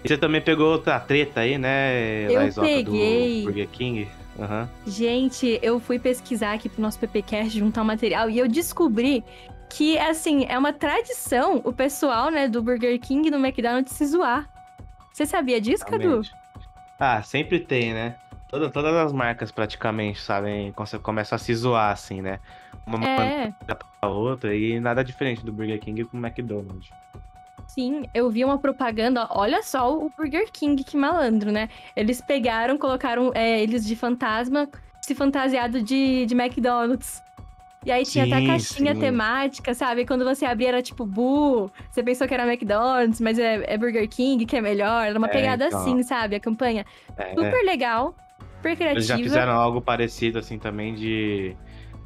E 0.03 0.09
você 0.09 0.17
também 0.17 0.41
pegou 0.41 0.73
outra 0.73 0.99
treta 0.99 1.41
aí, 1.41 1.59
né, 1.59 2.25
Eu 2.31 2.55
peguei. 2.55 3.41
do 3.41 3.45
Burger 3.45 3.69
King? 3.69 4.09
Aham. 4.41 4.67
Gente, 4.87 5.59
eu 5.63 5.79
fui 5.79 5.99
pesquisar 5.99 6.55
aqui 6.55 6.71
pro 6.71 6.81
nosso 6.81 6.99
PPcast, 6.99 7.59
juntar 7.59 7.83
um 7.83 7.85
material, 7.85 8.31
e 8.31 8.39
eu 8.39 8.49
descobri 8.49 9.23
que, 9.69 9.99
assim, 9.99 10.47
é 10.49 10.59
uma 10.59 10.73
tradição 10.73 11.61
o 11.65 11.71
pessoal, 11.71 12.31
né, 12.31 12.49
do 12.49 12.63
Burger 12.63 12.99
King 12.99 13.29
e 13.29 13.31
do 13.31 13.37
McDonald's 13.37 13.93
se 13.93 14.07
zoar. 14.07 14.49
Você 15.13 15.27
sabia 15.27 15.61
disso, 15.61 15.85
Cadu? 15.85 16.23
Ah, 16.99 17.23
sempre 17.23 17.61
tem, 17.61 17.93
né? 17.93 18.15
Toda- 18.49 18.71
todas 18.71 18.95
as 18.95 19.13
marcas 19.13 19.51
praticamente, 19.51 20.21
sabem, 20.21 20.71
come- 20.73 20.99
começam 21.03 21.37
a 21.37 21.39
se 21.39 21.55
zoar, 21.55 21.93
assim, 21.93 22.23
né? 22.23 22.39
Uma 22.87 23.07
É, 23.07 23.53
pra 24.01 24.09
outra 24.09 24.55
e 24.55 24.79
nada 24.79 25.03
diferente 25.03 25.45
do 25.45 25.53
Burger 25.53 25.81
King 25.81 26.05
com 26.05 26.17
o 26.19 26.21
McDonald's. 26.25 26.89
sim, 27.67 28.05
eu 28.15 28.31
vi 28.31 28.45
uma 28.45 28.59
propaganda, 28.59 29.27
olha 29.31 29.63
só 29.63 29.93
o 29.97 30.11
Burger 30.17 30.49
King, 30.53 30.85
que 30.85 30.97
malandro, 30.97 31.51
né? 31.51 31.69
Eles 31.97 32.21
pegaram, 32.21 32.79
colocaram 32.79 33.33
é, 33.35 33.61
eles 33.61 33.85
de 33.85 33.97
fantasma, 33.97 34.69
se 35.01 35.15
fantasiado 35.15 35.83
de, 35.83 36.25
de 36.27 36.35
McDonald's. 36.35 37.23
E 37.85 37.91
aí 37.93 38.05
tinha 38.05 38.25
até 38.25 38.39
Sim, 38.41 38.47
caixinha 38.47 38.95
sim. 38.95 39.01
temática, 39.01 39.75
sabe? 39.75 40.07
Quando 40.07 40.25
você 40.25 40.47
abria 40.47 40.69
era 40.69 40.83
tipo, 40.83 41.05
bu, 41.05 41.71
você 41.91 42.03
pensou 42.03 42.27
que 42.27 42.33
era 42.33 42.47
McDonald's, 42.47 43.21
mas 43.21 43.39
é, 43.39 43.63
é 43.67 43.77
Burger 43.77 44.09
King, 44.09 44.47
que 44.47 44.57
é 44.57 44.61
melhor. 44.61 45.07
Era 45.07 45.19
uma 45.19 45.29
É, 45.29 45.33
pegada 45.33 45.67
então. 45.67 45.79
assim, 45.81 46.03
sabe? 46.03 46.37
A 46.37 46.41
campanha. 46.41 46.87
É, 47.17 47.35
Super 47.35 47.63
legal, 47.65 48.15
super 48.65 48.77
criativa. 48.77 48.91
Eles 48.93 49.07
já 49.07 49.19
fizeram 49.19 49.53
algo 49.53 49.81
parecido, 49.81 50.39
assim, 50.39 50.59
também 50.59 50.95
de 50.95 51.55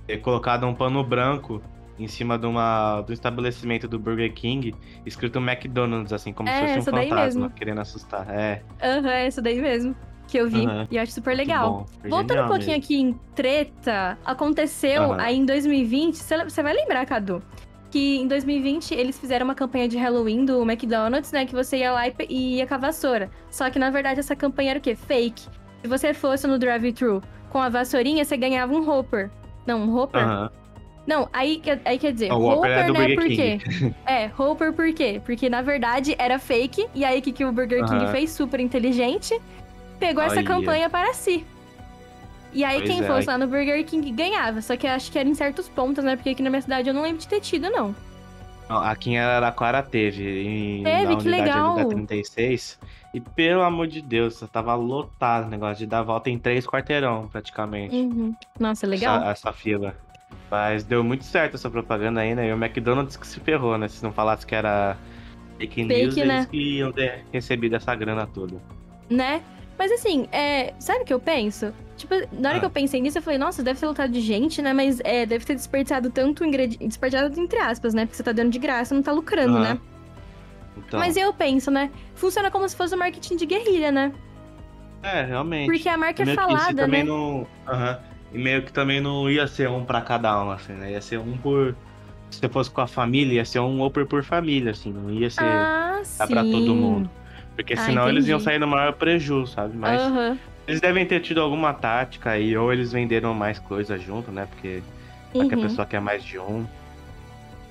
ter 0.06 0.18
colocado 0.18 0.66
um 0.66 0.74
pano 0.74 1.02
branco 1.04 1.62
em 1.98 2.06
cima 2.06 2.38
de, 2.38 2.46
uma, 2.46 3.00
do 3.02 3.12
estabelecimento 3.12 3.88
do 3.88 3.98
Burger 3.98 4.32
King, 4.32 4.74
escrito 5.04 5.38
McDonald's, 5.38 6.12
assim, 6.12 6.32
como 6.32 6.48
É, 6.48 6.52
se 6.68 6.74
fosse 6.74 6.90
um 6.90 6.92
fantasma 6.92 7.24
mesmo. 7.24 7.50
querendo 7.50 7.80
assustar. 7.80 8.28
É, 8.30 8.62
Aham, 8.82 9.08
é 9.10 9.28
isso 9.28 9.42
daí 9.42 9.60
mesmo. 9.60 9.96
Que 10.28 10.38
eu 10.38 10.48
vi. 10.48 10.64
Aham. 10.64 10.86
E 10.90 10.96
eu 10.96 11.02
acho 11.02 11.12
super 11.12 11.34
legal. 11.34 11.86
Voltando 12.08 12.42
um 12.44 12.48
pouquinho 12.48 12.72
mesmo. 12.72 12.84
aqui 12.84 13.00
em 13.00 13.12
treta, 13.34 14.18
aconteceu 14.24 15.12
Aham. 15.12 15.20
aí 15.20 15.36
em 15.38 15.44
2020. 15.46 16.16
Você 16.16 16.62
vai 16.62 16.74
lembrar, 16.74 17.06
Cadu? 17.06 17.42
Que 17.90 18.18
em 18.18 18.28
2020 18.28 18.92
eles 18.94 19.18
fizeram 19.18 19.44
uma 19.46 19.54
campanha 19.54 19.88
de 19.88 19.96
Halloween 19.96 20.44
do 20.44 20.60
McDonald's, 20.62 21.32
né? 21.32 21.46
Que 21.46 21.54
você 21.54 21.78
ia 21.78 21.92
lá 21.92 22.06
e, 22.06 22.14
e 22.28 22.56
ia 22.56 22.66
com 22.66 22.74
a 22.74 22.78
vassoura. 22.78 23.30
Só 23.50 23.70
que 23.70 23.78
na 23.78 23.88
verdade 23.88 24.20
essa 24.20 24.36
campanha 24.36 24.70
era 24.72 24.78
o 24.78 24.82
quê? 24.82 24.94
Fake. 24.94 25.48
Se 25.82 25.88
você 25.88 26.12
fosse 26.14 26.46
no 26.46 26.58
drive-thru 26.58 27.22
com 27.50 27.58
a 27.60 27.68
vassourinha, 27.68 28.24
você 28.24 28.36
ganhava 28.36 28.72
um 28.74 28.88
Hopper. 28.88 29.30
Não, 29.66 29.80
um 29.82 29.96
Hopper? 29.96 30.22
Aham. 30.22 30.50
Não, 31.06 31.26
aí, 31.32 31.56
que- 31.58 31.78
aí 31.86 31.98
quer 31.98 32.12
dizer, 32.12 32.30
O 32.30 32.38
Whopper 32.38 32.70
é 32.70 32.74
Hopper, 32.80 32.86
do 32.86 32.92
né? 32.92 33.14
Por 33.14 33.24
quê? 33.24 33.58
King. 33.64 33.94
É, 34.06 34.30
Hopper 34.38 34.72
por 34.74 34.92
quê? 34.92 35.22
Porque 35.24 35.48
na 35.48 35.62
verdade 35.62 36.14
era 36.18 36.38
fake, 36.38 36.86
e 36.94 37.02
aí 37.04 37.18
o 37.18 37.22
que, 37.22 37.32
que 37.32 37.44
o 37.44 37.52
Burger 37.52 37.82
King 37.86 38.04
Aham. 38.04 38.12
fez? 38.12 38.30
Super 38.30 38.60
inteligente, 38.60 39.40
pegou 39.98 40.22
essa 40.22 40.42
campanha 40.42 40.90
para 40.90 41.14
si. 41.14 41.46
E 42.52 42.62
aí 42.64 42.78
Pois 42.78 42.90
quem 42.90 43.00
é, 43.00 43.06
fosse 43.06 43.26
lá 43.26 43.38
no 43.38 43.46
Burger 43.46 43.82
King 43.86 44.10
ganhava. 44.10 44.60
Só 44.60 44.76
que 44.76 44.86
acho 44.86 45.10
que 45.10 45.18
era 45.18 45.28
em 45.28 45.34
certos 45.34 45.68
pontos, 45.68 46.02
né? 46.04 46.16
Porque 46.16 46.30
aqui 46.30 46.42
na 46.42 46.50
minha 46.50 46.62
cidade 46.62 46.88
eu 46.88 46.94
não 46.94 47.02
lembro 47.02 47.18
de 47.18 47.28
ter 47.28 47.40
tido, 47.40 47.70
não. 47.70 47.94
Aqui 48.68 49.10
em 49.10 49.18
Araraquara 49.18 49.82
teve. 49.82 50.46
Em, 50.46 50.82
Teve, 50.82 51.14
na 51.14 51.16
que 51.16 51.28
legal. 51.28 51.74
da 51.76 51.84
36. 51.86 52.78
E 53.14 53.20
pelo 53.20 53.62
amor 53.62 53.86
de 53.86 54.02
Deus, 54.02 54.38
tava 54.52 54.74
lotado 54.74 55.46
o 55.46 55.50
negócio 55.50 55.76
de 55.78 55.86
dar 55.86 56.02
volta 56.02 56.28
em 56.28 56.38
três 56.38 56.66
quarteirão, 56.66 57.26
praticamente. 57.28 57.94
Uhum. 57.96 58.34
Nossa, 58.60 58.86
legal. 58.86 59.16
Essa, 59.18 59.30
essa 59.30 59.52
fila. 59.52 59.94
Mas 60.50 60.84
deu 60.84 61.02
muito 61.02 61.24
certo 61.24 61.54
essa 61.54 61.70
propaganda 61.70 62.20
aí, 62.20 62.34
né? 62.34 62.48
E 62.48 62.52
o 62.52 62.56
McDonald's 62.62 63.16
que 63.16 63.26
se 63.26 63.40
ferrou, 63.40 63.76
né? 63.78 63.88
Se 63.88 64.02
não 64.02 64.12
falasse 64.12 64.46
que 64.46 64.54
era 64.54 64.96
fake 65.58 65.84
news, 65.84 66.14
Fake, 66.14 66.26
né? 66.26 66.34
eles 66.36 66.46
que 66.46 66.76
iam 66.78 66.92
ter 66.92 67.24
recebido 67.32 67.76
essa 67.76 67.94
grana 67.94 68.26
toda. 68.26 68.56
Né? 69.08 69.42
Mas 69.78 69.92
assim, 69.92 70.26
é... 70.32 70.74
sabe 70.78 71.02
o 71.02 71.04
que 71.04 71.14
eu 71.14 71.20
penso? 71.20 71.72
Tipo, 71.96 72.14
na 72.32 72.50
hora 72.50 72.56
Ah. 72.58 72.60
que 72.60 72.66
eu 72.66 72.70
pensei 72.70 73.00
nisso, 73.00 73.18
eu 73.18 73.22
falei, 73.22 73.38
nossa, 73.38 73.62
deve 73.62 73.78
ter 73.80 73.86
lotado 73.86 74.12
de 74.12 74.20
gente, 74.20 74.60
né? 74.60 74.72
Mas 74.72 75.00
é, 75.04 75.24
deve 75.26 75.44
ter 75.44 75.54
desperdiçado 75.54 76.10
tanto 76.10 76.44
ingrediente. 76.44 76.86
Desperdiçado 76.86 77.40
entre 77.40 77.58
aspas, 77.58 77.94
né? 77.94 78.04
Porque 78.04 78.16
você 78.16 78.22
tá 78.22 78.32
dando 78.32 78.50
de 78.50 78.58
graça, 78.58 78.94
não 78.94 79.02
tá 79.02 79.12
lucrando, 79.12 79.56
Aham. 79.56 79.74
né? 79.74 79.80
Então, 80.86 81.00
Mas 81.00 81.16
eu 81.16 81.32
penso, 81.32 81.70
né? 81.70 81.90
Funciona 82.14 82.50
como 82.50 82.68
se 82.68 82.76
fosse 82.76 82.94
um 82.94 82.98
marketing 82.98 83.36
de 83.36 83.46
guerrilha, 83.46 83.90
né? 83.92 84.12
é, 85.02 85.22
realmente. 85.24 85.70
Porque 85.70 85.88
a 85.88 85.96
marca 85.96 86.22
é 86.22 86.26
meio 86.26 86.36
que 86.36 86.42
isso 86.44 86.50
falada, 86.50 86.86
também 86.86 87.02
né? 87.04 87.08
não. 87.08 87.46
E 88.32 88.38
meio 88.38 88.62
que 88.62 88.72
também 88.72 89.00
não 89.00 89.30
ia 89.30 89.46
ser 89.46 89.68
um 89.68 89.84
pra 89.84 90.00
cada 90.02 90.42
um, 90.44 90.50
assim, 90.50 90.72
né? 90.74 90.92
Ia 90.92 91.00
ser 91.00 91.18
um 91.18 91.36
por. 91.38 91.74
Se 92.30 92.40
você 92.40 92.48
fosse 92.48 92.70
com 92.70 92.80
a 92.82 92.86
família, 92.86 93.34
ia 93.36 93.44
ser 93.44 93.58
um 93.60 93.80
Whopper 93.80 94.04
por 94.06 94.22
família, 94.22 94.72
assim, 94.72 94.92
não 94.92 95.10
ia 95.10 95.30
ser 95.30 95.44
Ah, 96.20 96.26
pra 96.26 96.44
todo 96.44 96.74
mundo. 96.74 97.10
Porque 97.56 97.72
Ah, 97.72 97.76
senão 97.78 98.08
eles 98.08 98.28
iam 98.28 98.38
sair 98.38 98.58
no 98.58 98.66
maior 98.66 98.92
prejuízo, 98.92 99.52
sabe? 99.52 99.74
Mas 99.76 100.02
Aham. 100.02 100.38
eles 100.66 100.80
devem 100.80 101.06
ter 101.06 101.20
tido 101.20 101.40
alguma 101.40 101.72
tática 101.72 102.30
aí, 102.32 102.54
ou 102.54 102.70
eles 102.70 102.92
venderam 102.92 103.32
mais 103.32 103.58
coisas 103.58 104.00
junto, 104.02 104.30
né? 104.30 104.46
Porque 104.50 104.82
Uhum. 105.34 105.60
pessoa 105.62 105.86
quer 105.86 106.00
mais 106.00 106.22
de 106.22 106.38
um. 106.38 106.66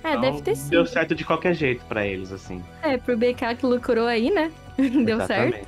É, 0.08 0.12
Então, 0.12 0.22
deve 0.22 0.42
ter 0.42 0.56
sido. 0.56 0.70
Deu 0.70 0.86
certo 0.86 1.16
de 1.16 1.24
qualquer 1.24 1.54
jeito 1.54 1.84
pra 1.86 2.06
eles, 2.06 2.32
assim. 2.32 2.64
É, 2.82 2.98
pro 2.98 3.18
BK 3.18 3.56
que 3.58 3.66
lucrou 3.66 4.08
aí, 4.08 4.30
né? 4.32 4.52
Deu 4.78 5.22
certo. 5.26 5.68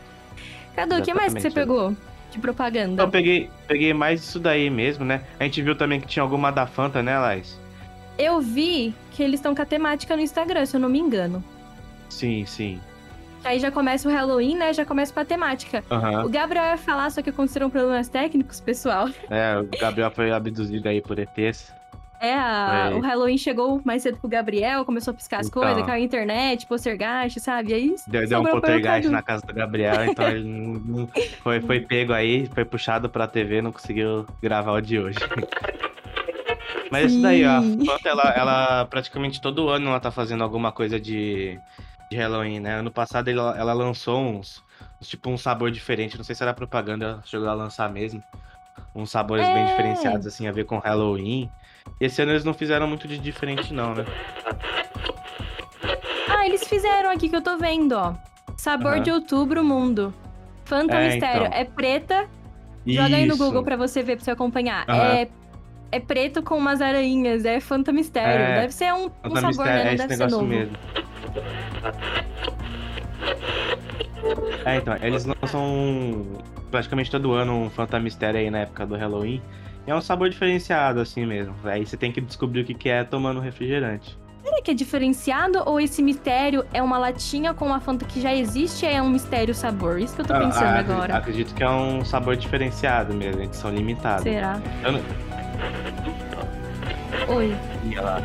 Cadu, 0.75 0.95
o 0.97 1.01
que 1.01 1.13
mais 1.13 1.33
que 1.33 1.41
você 1.41 1.51
pegou 1.51 1.95
de 2.31 2.39
propaganda? 2.39 3.03
Eu 3.03 3.09
peguei, 3.09 3.49
peguei 3.67 3.93
mais 3.93 4.21
isso 4.21 4.39
daí 4.39 4.69
mesmo, 4.69 5.03
né? 5.03 5.21
A 5.39 5.43
gente 5.43 5.61
viu 5.61 5.75
também 5.75 5.99
que 5.99 6.07
tinha 6.07 6.23
alguma 6.23 6.51
da 6.51 6.65
Fanta, 6.67 7.01
né, 7.01 7.17
Laís? 7.17 7.59
Eu 8.17 8.39
vi 8.41 8.93
que 9.11 9.23
eles 9.23 9.39
estão 9.39 9.55
com 9.55 9.61
a 9.61 9.65
temática 9.65 10.15
no 10.15 10.21
Instagram, 10.21 10.65
se 10.65 10.75
eu 10.75 10.79
não 10.79 10.89
me 10.89 10.99
engano. 10.99 11.43
Sim, 12.09 12.45
sim. 12.45 12.79
Aí 13.43 13.57
já 13.59 13.71
começa 13.71 14.07
o 14.09 14.11
Halloween, 14.11 14.57
né? 14.57 14.73
Já 14.73 14.85
começa 14.85 15.13
com 15.13 15.19
a 15.21 15.25
temática. 15.25 15.83
Aham. 15.89 16.25
O 16.25 16.29
Gabriel 16.29 16.65
ia 16.65 16.77
falar, 16.77 17.09
só 17.09 17.21
que 17.21 17.29
aconteceram 17.29 17.69
problemas 17.69 18.09
técnicos, 18.09 18.59
pessoal. 18.59 19.07
É, 19.29 19.57
o 19.57 19.79
Gabriel 19.79 20.11
foi 20.11 20.31
abduzido 20.31 20.89
aí 20.89 21.01
por 21.01 21.17
ETs. 21.17 21.73
É, 22.19 22.33
a- 22.33 22.91
o 22.95 22.99
Halloween 22.99 23.37
chegou 23.37 23.81
mais 23.85 24.03
cedo 24.03 24.17
pro 24.17 24.27
Gabriel, 24.29 24.83
começou 24.83 25.11
a 25.11 25.13
piscar 25.13 25.39
as 25.39 25.47
Então. 25.47 25.61
coisas, 25.63 25.85
caiu 25.85 26.01
a 26.01 26.05
internet, 26.05 26.65
poltergeist, 26.67 27.39
sabe? 27.39 27.71
E 27.71 27.73
aí 27.73 27.95
Deu, 28.07 28.27
deu 28.27 28.41
um 28.41 28.45
poltergeist 28.45 29.09
na 29.09 29.21
casa 29.21 29.41
do 29.45 29.53
Gabriel, 29.53 30.05
então 30.05 30.27
ele 30.27 30.43
não, 30.43 30.73
não- 30.79 31.09
foi, 31.41 31.61
foi 31.61 31.79
pego 31.79 32.11
aí, 32.11 32.45
foi 32.47 32.65
puxado 32.65 33.09
pra 33.09 33.25
TV, 33.27 33.61
não 33.61 33.71
conseguiu 33.71 34.25
gravar 34.41 34.73
o 34.73 34.81
de 34.81 34.99
hoje. 34.99 35.17
Mas 36.91 37.11
isso 37.11 37.21
daí, 37.21 37.45
ó, 37.45 37.61
Sim. 37.61 37.85
Ela, 38.03 38.33
ela 38.35 38.85
praticamente 38.85 39.39
todo 39.39 39.69
ano 39.69 39.87
ela 39.89 39.99
tá 39.99 40.11
fazendo 40.11 40.43
alguma 40.43 40.71
coisa 40.71 40.99
de, 40.99 41.59
de 42.09 42.17
Halloween, 42.17 42.59
né? 42.59 42.79
Ano 42.79 42.91
passado 42.91 43.27
ela, 43.29 43.55
ela 43.57 43.73
lançou 43.73 44.19
uns, 44.19 44.63
uns, 44.99 45.07
tipo 45.07 45.29
um 45.29 45.37
sabor 45.37 45.69
diferente, 45.71 46.17
não 46.17 46.23
sei 46.23 46.33
se 46.35 46.41
era 46.41 46.53
propaganda, 46.53 47.05
ela 47.05 47.21
chegou 47.25 47.47
a 47.47 47.53
lançar 47.53 47.89
mesmo. 47.91 48.23
Uns 48.99 49.11
sabores 49.11 49.47
bem 49.47 49.63
É. 49.63 49.65
diferenciados, 49.65 50.27
assim, 50.27 50.47
a 50.47 50.51
ver 50.51 50.65
com 50.65 50.77
Halloween. 50.77 51.49
E 52.01 52.05
esse 52.05 52.21
ano 52.21 52.33
eles 52.33 52.43
não 52.43 52.53
fizeram 52.53 52.85
muito 52.87 53.07
de 53.07 53.17
diferente, 53.17 53.73
não, 53.73 53.95
né? 53.95 54.05
Ah, 56.27 56.45
eles 56.45 56.67
fizeram 56.67 57.09
aqui 57.09 57.29
que 57.29 57.35
eu 57.35 57.41
tô 57.41 57.57
vendo, 57.57 57.93
ó. 57.93 58.13
Sabor 58.57 58.95
Aham. 58.95 59.01
de 59.03 59.11
outubro, 59.11 59.63
mundo. 59.63 60.13
Fanta 60.65 60.95
É, 60.95 61.07
Mistério. 61.07 61.47
então. 61.47 61.57
É 61.57 61.63
preta. 61.63 62.27
Joga 62.85 63.15
aí 63.15 63.25
no 63.25 63.35
Isso. 63.35 63.43
Google 63.43 63.63
pra 63.63 63.77
você 63.77 64.03
ver, 64.03 64.17
pra 64.17 64.25
você 64.25 64.31
acompanhar. 64.31 64.83
Aham. 64.89 65.13
É, 65.13 65.27
é 65.93 65.99
preto 65.99 66.43
com 66.43 66.57
umas 66.57 66.81
aranhas. 66.81 67.45
É 67.45 67.59
Fanta 67.61 67.91
Mistério. 67.93 68.45
É, 68.45 68.61
Deve 68.61 68.73
ser 68.73 68.93
um, 68.93 69.05
um 69.05 69.35
sabor, 69.35 69.47
Mistério, 69.47 69.73
né? 69.73 69.81
é 69.81 69.85
Não 69.85 69.91
esse 69.93 69.97
deve 70.07 70.13
ser 70.15 70.23
negócio 70.25 70.37
novo. 70.37 70.47
mesmo. 70.49 70.75
É, 74.65 74.77
então, 74.77 74.95
eles 75.01 75.25
lançam 75.25 76.25
praticamente 76.69 77.09
todo 77.09 77.33
ano 77.33 77.53
um 77.53 77.69
Fanta 77.69 77.99
Mistério 77.99 78.39
aí 78.39 78.49
na 78.49 78.59
época 78.59 78.85
do 78.85 78.95
Halloween. 78.95 79.41
E 79.87 79.91
é 79.91 79.95
um 79.95 80.01
sabor 80.01 80.29
diferenciado, 80.29 80.99
assim 80.99 81.25
mesmo. 81.25 81.55
Aí 81.63 81.85
você 81.85 81.97
tem 81.97 82.11
que 82.11 82.21
descobrir 82.21 82.61
o 82.61 82.65
que 82.65 82.73
que 82.73 82.89
é 82.89 83.03
tomando 83.03 83.39
refrigerante. 83.39 84.17
Será 84.43 84.61
que 84.61 84.71
é 84.71 84.73
diferenciado 84.73 85.61
ou 85.65 85.79
esse 85.79 86.01
mistério 86.01 86.65
é 86.73 86.81
uma 86.81 86.97
latinha 86.97 87.53
com 87.53 87.65
uma 87.65 87.79
Fanta 87.79 88.05
que 88.05 88.21
já 88.21 88.33
existe 88.33 88.85
e 88.85 88.89
é 88.89 89.01
um 89.01 89.09
mistério 89.09 89.53
sabor? 89.53 89.99
Isso 89.99 90.15
que 90.15 90.21
eu 90.21 90.25
tô 90.25 90.33
Ah, 90.33 90.39
pensando 90.39 90.63
ah, 90.63 90.79
agora. 90.79 91.17
Acredito 91.17 91.53
que 91.53 91.63
é 91.63 91.69
um 91.69 92.03
sabor 92.05 92.35
diferenciado 92.35 93.13
mesmo, 93.13 93.41
edição 93.41 93.71
limitada. 93.71 94.21
Será? 94.21 94.61
Eu 94.83 94.93
não... 94.93 95.01
Oi. 97.35 97.55
Lá. 97.95 98.21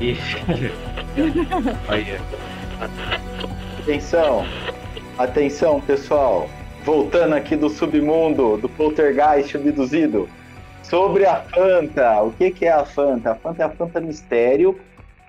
Ih. 0.00 0.16
Olha. 1.88 2.20
Atenção, 3.80 4.44
atenção 5.18 5.80
pessoal, 5.80 6.48
voltando 6.84 7.34
aqui 7.34 7.56
do 7.56 7.70
submundo, 7.70 8.56
do 8.58 8.68
poltergeist 8.68 9.56
abduzido, 9.56 10.28
sobre 10.82 11.24
a 11.24 11.36
Fanta, 11.36 12.22
o 12.22 12.32
que, 12.32 12.50
que 12.50 12.66
é 12.66 12.72
a 12.72 12.84
Fanta? 12.84 13.32
A 13.32 13.34
Fanta 13.34 13.62
é 13.62 13.66
a 13.66 13.70
Fanta 13.70 14.00
Mistério, 14.00 14.78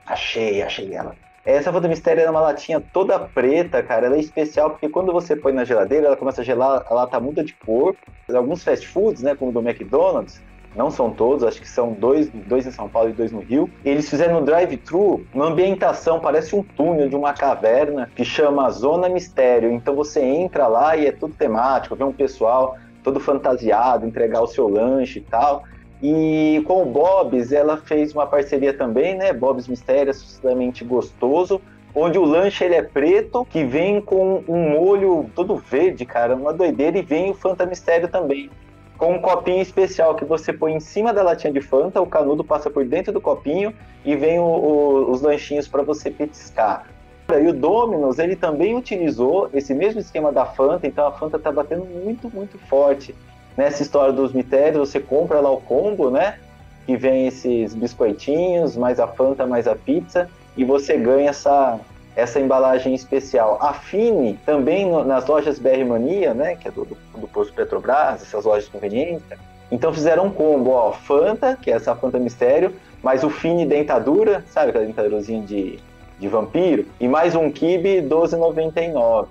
achei, 0.05 0.61
achei 0.61 0.93
ela. 0.93 1.15
Essa 1.45 1.71
Fanta 1.71 1.87
Mistério 1.87 2.21
é 2.21 2.29
uma 2.29 2.41
latinha 2.41 2.81
toda 2.81 3.17
preta, 3.17 3.81
cara, 3.81 4.07
ela 4.07 4.17
é 4.17 4.19
especial 4.19 4.71
porque 4.71 4.89
quando 4.89 5.13
você 5.13 5.35
põe 5.35 5.53
na 5.53 5.63
geladeira, 5.63 6.07
ela 6.07 6.17
começa 6.17 6.41
a 6.41 6.43
gelar, 6.43 6.85
a 6.85 6.93
lata 6.93 7.19
muda 7.19 7.43
de 7.43 7.53
cor. 7.53 7.95
Alguns 8.29 8.63
fast 8.63 8.85
foods, 8.85 9.23
né, 9.23 9.33
como 9.35 9.53
do 9.53 9.61
McDonald's, 9.61 10.41
não 10.77 10.91
são 10.91 11.09
todos, 11.09 11.43
acho 11.43 11.59
que 11.59 11.67
são 11.67 11.91
dois, 11.91 12.29
dois 12.29 12.67
em 12.67 12.71
São 12.71 12.87
Paulo 12.87 13.09
e 13.09 13.13
dois 13.13 13.31
no 13.31 13.39
Rio. 13.39 13.67
Eles 13.83 14.07
fizeram 14.07 14.39
no 14.39 14.45
drive-thru 14.45 15.25
uma 15.33 15.47
ambientação, 15.47 16.19
parece 16.19 16.55
um 16.55 16.61
túnel 16.61 17.09
de 17.09 17.15
uma 17.15 17.33
caverna 17.33 18.09
que 18.15 18.23
chama 18.23 18.69
Zona 18.69 19.09
Mistério. 19.09 19.71
Então 19.71 19.95
você 19.95 20.21
entra 20.21 20.67
lá 20.67 20.95
e 20.95 21.07
é 21.07 21.11
tudo 21.11 21.33
temático, 21.33 21.95
vê 21.95 22.03
um 22.03 22.13
pessoal 22.13 22.77
todo 23.03 23.19
fantasiado, 23.19 24.05
entregar 24.05 24.41
o 24.41 24.47
seu 24.47 24.67
lanche 24.67 25.17
e 25.17 25.23
tal. 25.23 25.63
E 26.01 26.61
com 26.67 26.83
o 26.83 26.85
Bob's, 26.85 27.51
ela 27.51 27.77
fez 27.77 28.13
uma 28.13 28.27
parceria 28.27 28.71
também, 28.71 29.17
né? 29.17 29.33
Bob's 29.33 29.67
Mistério, 29.67 30.11
assustadamente 30.11 30.83
gostoso, 30.83 31.59
onde 31.95 32.19
o 32.19 32.23
lanche 32.23 32.63
ele 32.63 32.75
é 32.75 32.83
preto, 32.83 33.43
que 33.45 33.63
vem 33.63 33.99
com 33.99 34.43
um 34.47 34.69
molho 34.69 35.27
todo 35.33 35.55
verde, 35.55 36.05
cara, 36.05 36.35
uma 36.35 36.53
doideira, 36.53 36.99
e 36.99 37.01
vem 37.01 37.31
o 37.31 37.33
Fanta 37.33 37.65
Mistério 37.65 38.07
também 38.07 38.51
com 38.97 39.13
um 39.13 39.19
copinho 39.21 39.61
especial 39.61 40.15
que 40.15 40.25
você 40.25 40.51
põe 40.51 40.73
em 40.73 40.79
cima 40.79 41.13
da 41.13 41.21
latinha 41.21 41.53
de 41.53 41.61
Fanta, 41.61 42.01
o 42.01 42.07
canudo 42.07 42.43
passa 42.43 42.69
por 42.69 42.83
dentro 42.85 43.13
do 43.13 43.21
copinho 43.21 43.73
e 44.03 44.15
vem 44.15 44.39
o- 44.39 44.43
o- 44.43 45.11
os 45.11 45.21
lanchinhos 45.21 45.67
para 45.67 45.83
você 45.83 46.09
petiscar. 46.09 46.85
E 47.29 47.47
o 47.47 47.53
Domino's, 47.53 48.19
ele 48.19 48.35
também 48.35 48.75
utilizou 48.75 49.49
esse 49.53 49.73
mesmo 49.73 49.99
esquema 49.99 50.31
da 50.31 50.45
Fanta, 50.45 50.87
então 50.87 51.05
a 51.05 51.11
Fanta 51.11 51.37
tá 51.37 51.51
batendo 51.51 51.83
muito, 51.85 52.29
muito 52.33 52.57
forte 52.57 53.13
nessa 53.57 53.83
história 53.83 54.13
dos 54.13 54.31
mistérios. 54.31 54.89
Você 54.89 54.99
compra 54.99 55.41
lá 55.41 55.51
o 55.51 55.59
combo, 55.59 56.09
né? 56.09 56.39
Que 56.85 56.95
vem 56.95 57.27
esses 57.27 57.75
biscoitinhos, 57.75 58.77
mais 58.77 58.97
a 58.99 59.07
Fanta, 59.07 59.45
mais 59.45 59.67
a 59.67 59.75
pizza, 59.75 60.29
e 60.55 60.63
você 60.63 60.95
ganha 60.97 61.29
essa, 61.29 61.77
essa 62.17 62.39
embalagem 62.39 62.95
especial. 62.95 63.59
A 63.61 63.73
Fini, 63.73 64.39
também 64.43 64.89
no- 64.89 65.03
nas 65.03 65.27
lojas 65.27 65.59
BR 65.59 65.85
Mania, 65.85 66.33
né, 66.33 66.55
que 66.55 66.67
é 66.67 66.71
do, 66.71 66.83
do, 66.83 66.97
do 67.15 67.27
posto 67.27 67.53
Petrobras, 67.53 68.23
essas 68.23 68.43
lojas 68.43 68.65
de 68.65 68.71
conveniência, 68.71 69.37
então 69.71 69.93
fizeram 69.93 70.25
um 70.25 70.31
combo, 70.31 70.71
ó, 70.71 70.91
Fanta, 70.91 71.55
que 71.61 71.69
é 71.69 71.75
essa 71.75 71.95
Fanta 71.95 72.17
Mistério, 72.17 72.73
mais 73.03 73.23
o 73.23 73.29
Fini 73.29 73.67
Dentadura, 73.67 74.43
sabe 74.47 74.69
aquela 74.69 74.85
dentadurinha 74.85 75.43
de, 75.43 75.79
de 76.17 76.27
vampiro, 76.27 76.87
e 76.99 77.07
mais 77.07 77.35
um 77.35 77.51
Kibe 77.51 78.01
12,99. 78.01 79.27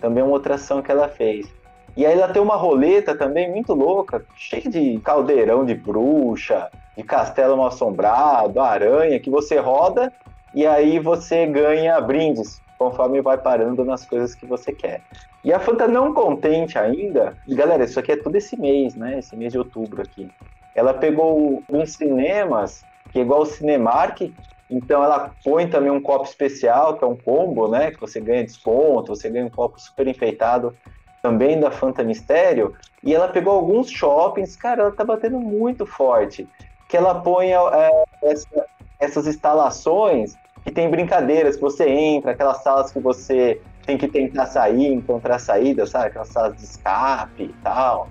Também 0.00 0.22
uma 0.22 0.32
outra 0.32 0.54
ação 0.54 0.80
que 0.80 0.90
ela 0.90 1.08
fez. 1.08 1.48
E 1.96 2.06
aí 2.06 2.16
ela 2.16 2.32
tem 2.32 2.40
uma 2.40 2.54
roleta 2.54 3.12
também 3.16 3.50
muito 3.50 3.74
louca, 3.74 4.24
cheia 4.36 4.70
de 4.70 5.00
caldeirão 5.00 5.64
de 5.64 5.74
bruxa, 5.74 6.68
de 6.96 7.02
castelo 7.02 7.56
mal 7.56 7.66
assombrado, 7.66 8.60
aranha, 8.60 9.18
que 9.18 9.28
você 9.28 9.58
roda 9.58 10.12
e 10.54 10.66
aí 10.66 10.98
você 10.98 11.46
ganha 11.46 12.00
brindes 12.00 12.60
conforme 12.78 13.20
vai 13.20 13.36
parando 13.36 13.84
nas 13.84 14.06
coisas 14.06 14.34
que 14.34 14.46
você 14.46 14.72
quer. 14.72 15.02
E 15.44 15.52
a 15.52 15.60
Fanta 15.60 15.86
não 15.86 16.12
contente 16.12 16.78
ainda, 16.78 17.36
galera, 17.48 17.84
isso 17.84 17.98
aqui 18.00 18.12
é 18.12 18.16
tudo 18.16 18.36
esse 18.36 18.58
mês, 18.58 18.94
né? 18.94 19.18
Esse 19.18 19.36
mês 19.36 19.52
de 19.52 19.58
outubro 19.58 20.02
aqui. 20.02 20.30
Ela 20.74 20.94
pegou 20.94 21.62
alguns 21.68 21.94
cinemas 21.94 22.82
que 23.10 23.18
é 23.18 23.22
igual 23.22 23.42
o 23.42 23.46
Cinemark. 23.46 24.32
Então 24.68 25.02
ela 25.02 25.34
põe 25.44 25.68
também 25.68 25.90
um 25.90 26.00
copo 26.00 26.24
especial, 26.24 26.96
que 26.96 27.04
é 27.04 27.06
um 27.06 27.16
combo, 27.16 27.68
né? 27.68 27.90
Que 27.90 28.00
você 28.00 28.20
ganha 28.20 28.44
desconto, 28.44 29.14
você 29.14 29.28
ganha 29.28 29.46
um 29.46 29.50
copo 29.50 29.80
super 29.80 30.06
enfeitado 30.06 30.76
também 31.22 31.58
da 31.58 31.70
Fanta 31.70 32.04
Mistério. 32.04 32.74
E 33.02 33.14
ela 33.14 33.28
pegou 33.28 33.54
alguns 33.54 33.90
shoppings, 33.90 34.56
cara, 34.56 34.82
ela 34.82 34.92
tá 34.92 35.04
batendo 35.04 35.40
muito 35.40 35.84
forte. 35.84 36.48
Que 36.88 36.96
ela 36.96 37.14
põe 37.14 37.52
é, 37.52 38.04
essa, 38.22 38.66
essas 39.00 39.26
instalações 39.26 40.36
que 40.64 40.70
tem 40.70 40.90
brincadeiras 40.90 41.56
que 41.56 41.62
você 41.62 41.88
entra, 41.88 42.32
aquelas 42.32 42.62
salas 42.62 42.92
que 42.92 43.00
você 43.00 43.60
tem 43.86 43.96
que 43.96 44.06
tentar 44.06 44.46
sair, 44.46 44.92
encontrar 44.92 45.38
saída, 45.38 45.86
sabe? 45.86 46.08
Aquelas 46.08 46.28
salas 46.28 46.56
de 46.56 46.64
escape 46.64 47.44
e 47.44 47.54
tal. 47.64 48.08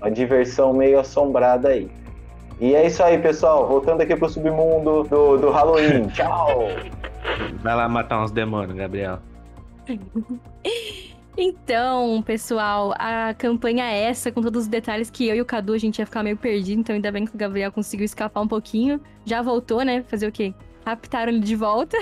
Uma 0.00 0.10
diversão 0.10 0.72
meio 0.74 1.00
assombrada 1.00 1.70
aí. 1.70 1.90
E 2.60 2.74
é 2.74 2.86
isso 2.86 3.02
aí, 3.02 3.18
pessoal. 3.18 3.66
Voltando 3.66 4.02
aqui 4.02 4.14
pro 4.14 4.28
submundo 4.28 5.04
do, 5.04 5.38
do 5.38 5.50
Halloween. 5.50 6.08
Tchau! 6.12 6.68
Vai 7.62 7.74
lá 7.74 7.88
matar 7.88 8.22
uns 8.22 8.30
demônios, 8.30 8.76
Gabriel. 8.76 9.18
Então, 11.36 12.22
pessoal, 12.22 12.94
a 12.98 13.34
campanha 13.34 13.84
é 13.84 14.04
essa, 14.04 14.32
com 14.32 14.40
todos 14.40 14.62
os 14.62 14.68
detalhes 14.68 15.10
que 15.10 15.28
eu 15.28 15.36
e 15.36 15.40
o 15.40 15.44
Cadu 15.44 15.74
a 15.74 15.78
gente 15.78 15.98
ia 15.98 16.06
ficar 16.06 16.22
meio 16.22 16.36
perdido, 16.36 16.80
então 16.80 16.94
ainda 16.94 17.12
bem 17.12 17.26
que 17.26 17.34
o 17.34 17.38
Gabriel 17.38 17.70
conseguiu 17.70 18.06
escapar 18.06 18.40
um 18.40 18.48
pouquinho. 18.48 19.00
Já 19.24 19.42
voltou, 19.42 19.82
né? 19.82 20.02
Fazer 20.04 20.26
o 20.26 20.32
quê? 20.32 20.54
Raptaram 20.84 21.30
ele 21.32 21.40
de 21.40 21.54
volta. 21.54 21.98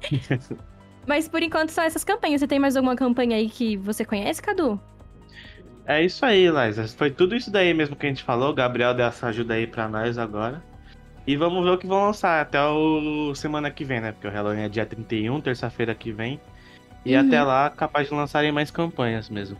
Mas 1.06 1.28
por 1.28 1.42
enquanto 1.42 1.70
são 1.70 1.82
essas 1.82 2.04
campanhas. 2.04 2.40
Você 2.40 2.46
tem 2.46 2.60
mais 2.60 2.76
alguma 2.76 2.94
campanha 2.94 3.36
aí 3.36 3.48
que 3.50 3.76
você 3.76 4.04
conhece, 4.04 4.40
Cadu? 4.40 4.80
É 5.84 6.04
isso 6.04 6.24
aí, 6.24 6.48
Liza. 6.48 6.86
Foi 6.88 7.10
tudo 7.10 7.34
isso 7.34 7.50
daí 7.50 7.74
mesmo 7.74 7.96
que 7.96 8.06
a 8.06 8.08
gente 8.08 8.22
falou. 8.22 8.50
O 8.50 8.54
Gabriel 8.54 8.94
deu 8.94 9.06
essa 9.06 9.26
ajuda 9.26 9.54
aí 9.54 9.66
pra 9.66 9.88
nós 9.88 10.18
agora. 10.18 10.62
E 11.26 11.36
vamos 11.36 11.64
ver 11.64 11.70
o 11.70 11.78
que 11.78 11.86
vão 11.86 12.06
lançar 12.06 12.40
até 12.40 12.62
o 12.62 13.34
semana 13.34 13.70
que 13.70 13.84
vem, 13.84 14.00
né? 14.00 14.12
Porque 14.12 14.28
o 14.28 14.30
Halloween 14.30 14.62
é 14.62 14.68
dia 14.68 14.86
31, 14.86 15.40
terça-feira 15.40 15.94
que 15.94 16.12
vem. 16.12 16.40
E 17.04 17.14
Uhum. 17.14 17.26
até 17.26 17.42
lá, 17.42 17.70
capaz 17.70 18.08
de 18.08 18.14
lançarem 18.14 18.52
mais 18.52 18.70
campanhas 18.70 19.28
mesmo. 19.30 19.56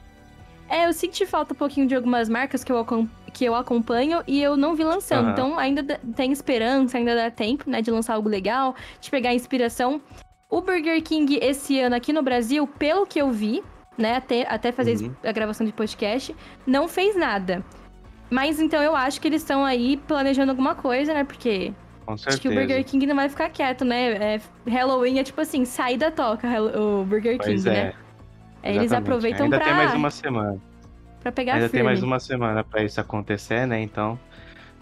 É, 0.68 0.87
eu 0.87 0.92
senti 0.92 1.26
falta 1.26 1.52
um 1.52 1.56
pouquinho 1.56 1.87
de 1.87 1.97
algumas 1.97 2.28
marcas 2.28 2.62
que 2.62 2.70
eu, 2.70 2.87
que 3.32 3.44
eu 3.44 3.54
acompanho 3.56 4.23
e 4.26 4.40
eu 4.40 4.56
não 4.56 4.75
vi 4.76 4.85
lançando. 4.85 5.25
Aham. 5.26 5.32
Então 5.32 5.59
ainda 5.59 5.99
tem 6.14 6.30
esperança, 6.30 6.97
ainda 6.97 7.14
dá 7.16 7.30
tempo, 7.30 7.68
né, 7.68 7.82
de 7.82 7.90
lançar 7.90 8.14
algo 8.14 8.28
legal, 8.28 8.75
de 9.00 9.11
pegar 9.11 9.35
inspiração. 9.35 10.00
O 10.49 10.61
Burger 10.61 11.02
King 11.02 11.38
esse 11.42 11.78
ano 11.80 11.97
aqui 11.97 12.12
no 12.12 12.23
Brasil, 12.23 12.66
pelo 12.66 13.04
que 13.06 13.20
eu 13.20 13.30
vi, 13.32 13.62
né, 13.99 14.16
até, 14.16 14.47
até 14.49 14.70
fazer 14.70 14.97
Uhum. 15.02 15.12
a 15.25 15.32
gravação 15.32 15.66
de 15.66 15.73
podcast, 15.73 16.35
não 16.66 16.87
fez 16.87 17.16
nada. 17.16 17.64
Mas 18.30 18.61
então 18.61 18.80
eu 18.80 18.94
acho 18.94 19.20
que 19.20 19.26
eles 19.26 19.42
estão 19.42 19.64
aí 19.64 19.97
planejando 19.97 20.52
alguma 20.52 20.75
coisa, 20.76 21.12
né? 21.12 21.25
Porque 21.25 21.73
Com 22.07 22.14
acho 22.14 22.25
que 22.25 22.30
o 22.30 22.33
certeza. 22.50 22.54
Burger 22.61 22.85
King 22.85 23.07
não 23.07 23.16
vai 23.16 23.28
ficar 23.28 23.49
quieto, 23.50 23.85
né? 23.85 24.35
É, 24.37 24.40
Halloween 24.69 25.19
é 25.19 25.23
tipo 25.25 25.40
assim, 25.40 25.64
sair 25.64 25.97
da 25.97 26.11
toca 26.11 26.49
o 26.62 27.04
Burger 27.04 27.33
King, 27.38 27.45
Pois 27.45 27.64
né? 27.64 27.92
é. 28.62 28.71
É, 28.71 28.75
Eles 28.76 28.92
aproveitam 28.92 29.45
Ainda 29.45 29.57
pra, 29.57 29.66
tem 29.66 29.75
mais 29.75 29.95
uma 29.95 30.11
semana. 30.11 30.59
pra 31.21 31.33
pegar 31.33 31.54
Ainda 31.54 31.69
firme. 31.69 31.78
tem 31.78 31.85
mais 31.85 32.02
uma 32.02 32.19
semana 32.21 32.62
pra 32.64 32.83
isso 32.83 33.00
acontecer, 33.00 33.66
né? 33.66 33.80
Então, 33.80 34.19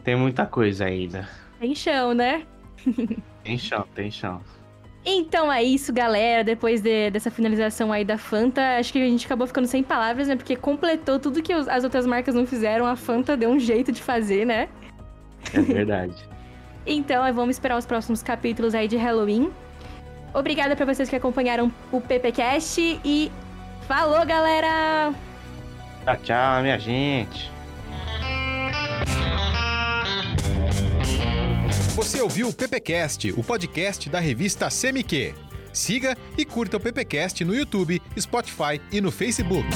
tem 0.03 0.17
muita 0.17 0.47
coisa 0.47 0.85
ainda. 0.87 1.29
Tem 1.61 1.75
chão, 1.75 2.13
né? 2.15 2.43
Tem 3.45 3.57
chão, 3.59 3.85
tem 3.95 4.11
chão. 4.11 4.41
Então 5.05 5.51
é 5.51 5.63
isso, 5.63 5.91
galera. 5.93 6.45
Depois 6.45 6.81
de- 6.83 7.11
dessa 7.11 7.31
finalização 7.31 7.91
aí 7.93 8.05
da 8.05 8.19
Fanta, 8.19 8.77
acho 8.79 8.93
que 8.93 8.99
a 9.01 9.07
gente 9.07 9.25
acabou 9.25 9.47
ficando 9.47 9.67
sem 9.67 9.83
palavras, 9.83 10.29
né? 10.29 10.37
Porque 10.37 10.55
completou 10.55 11.19
tudo 11.19 11.43
que 11.43 11.55
os- 11.55 11.67
as 11.67 11.83
outras 11.83 12.07
marcas 12.07 12.35
não 12.35 12.45
fizeram. 12.47 12.85
A 12.85 12.95
Fanta 12.95 13.37
deu 13.37 13.49
um 13.49 13.59
jeito 13.59 13.91
de 13.91 14.03
fazer, 14.03 14.45
né? 14.45 14.69
É 15.55 15.61
verdade. 15.61 16.15
Então, 16.91 17.23
vamos 17.35 17.57
esperar 17.57 17.77
os 17.77 17.85
próximos 17.85 18.23
capítulos 18.23 18.75
aí 18.75 18.89
de 18.89 18.97
Halloween. 18.97 19.51
Obrigada 20.33 20.75
pra 20.75 20.87
vocês 20.87 21.09
que 21.09 21.17
acompanharam 21.17 21.71
o 21.93 22.01
PPcast 22.01 23.01
e 23.05 23.31
falou, 23.87 24.25
galera! 24.25 25.13
tchau, 26.05 26.17
tchau, 26.23 26.63
minha 26.63 26.79
gente. 26.79 27.51
Você 31.95 32.23
ouviu 32.23 32.49
o 32.49 32.53
PPcast, 32.53 33.33
o 33.33 33.45
podcast 33.45 34.09
da 34.09 34.21
revista 34.21 34.69
CMQ. 34.69 35.35
Siga 35.73 36.17
e 36.39 36.45
curta 36.45 36.79
o 36.79 36.81
PPcast 36.81 37.45
no 37.45 37.55
YouTube, 37.55 38.01
Spotify 38.19 38.81
e 38.91 39.01
no 39.01 39.11
Facebook. 39.11 39.69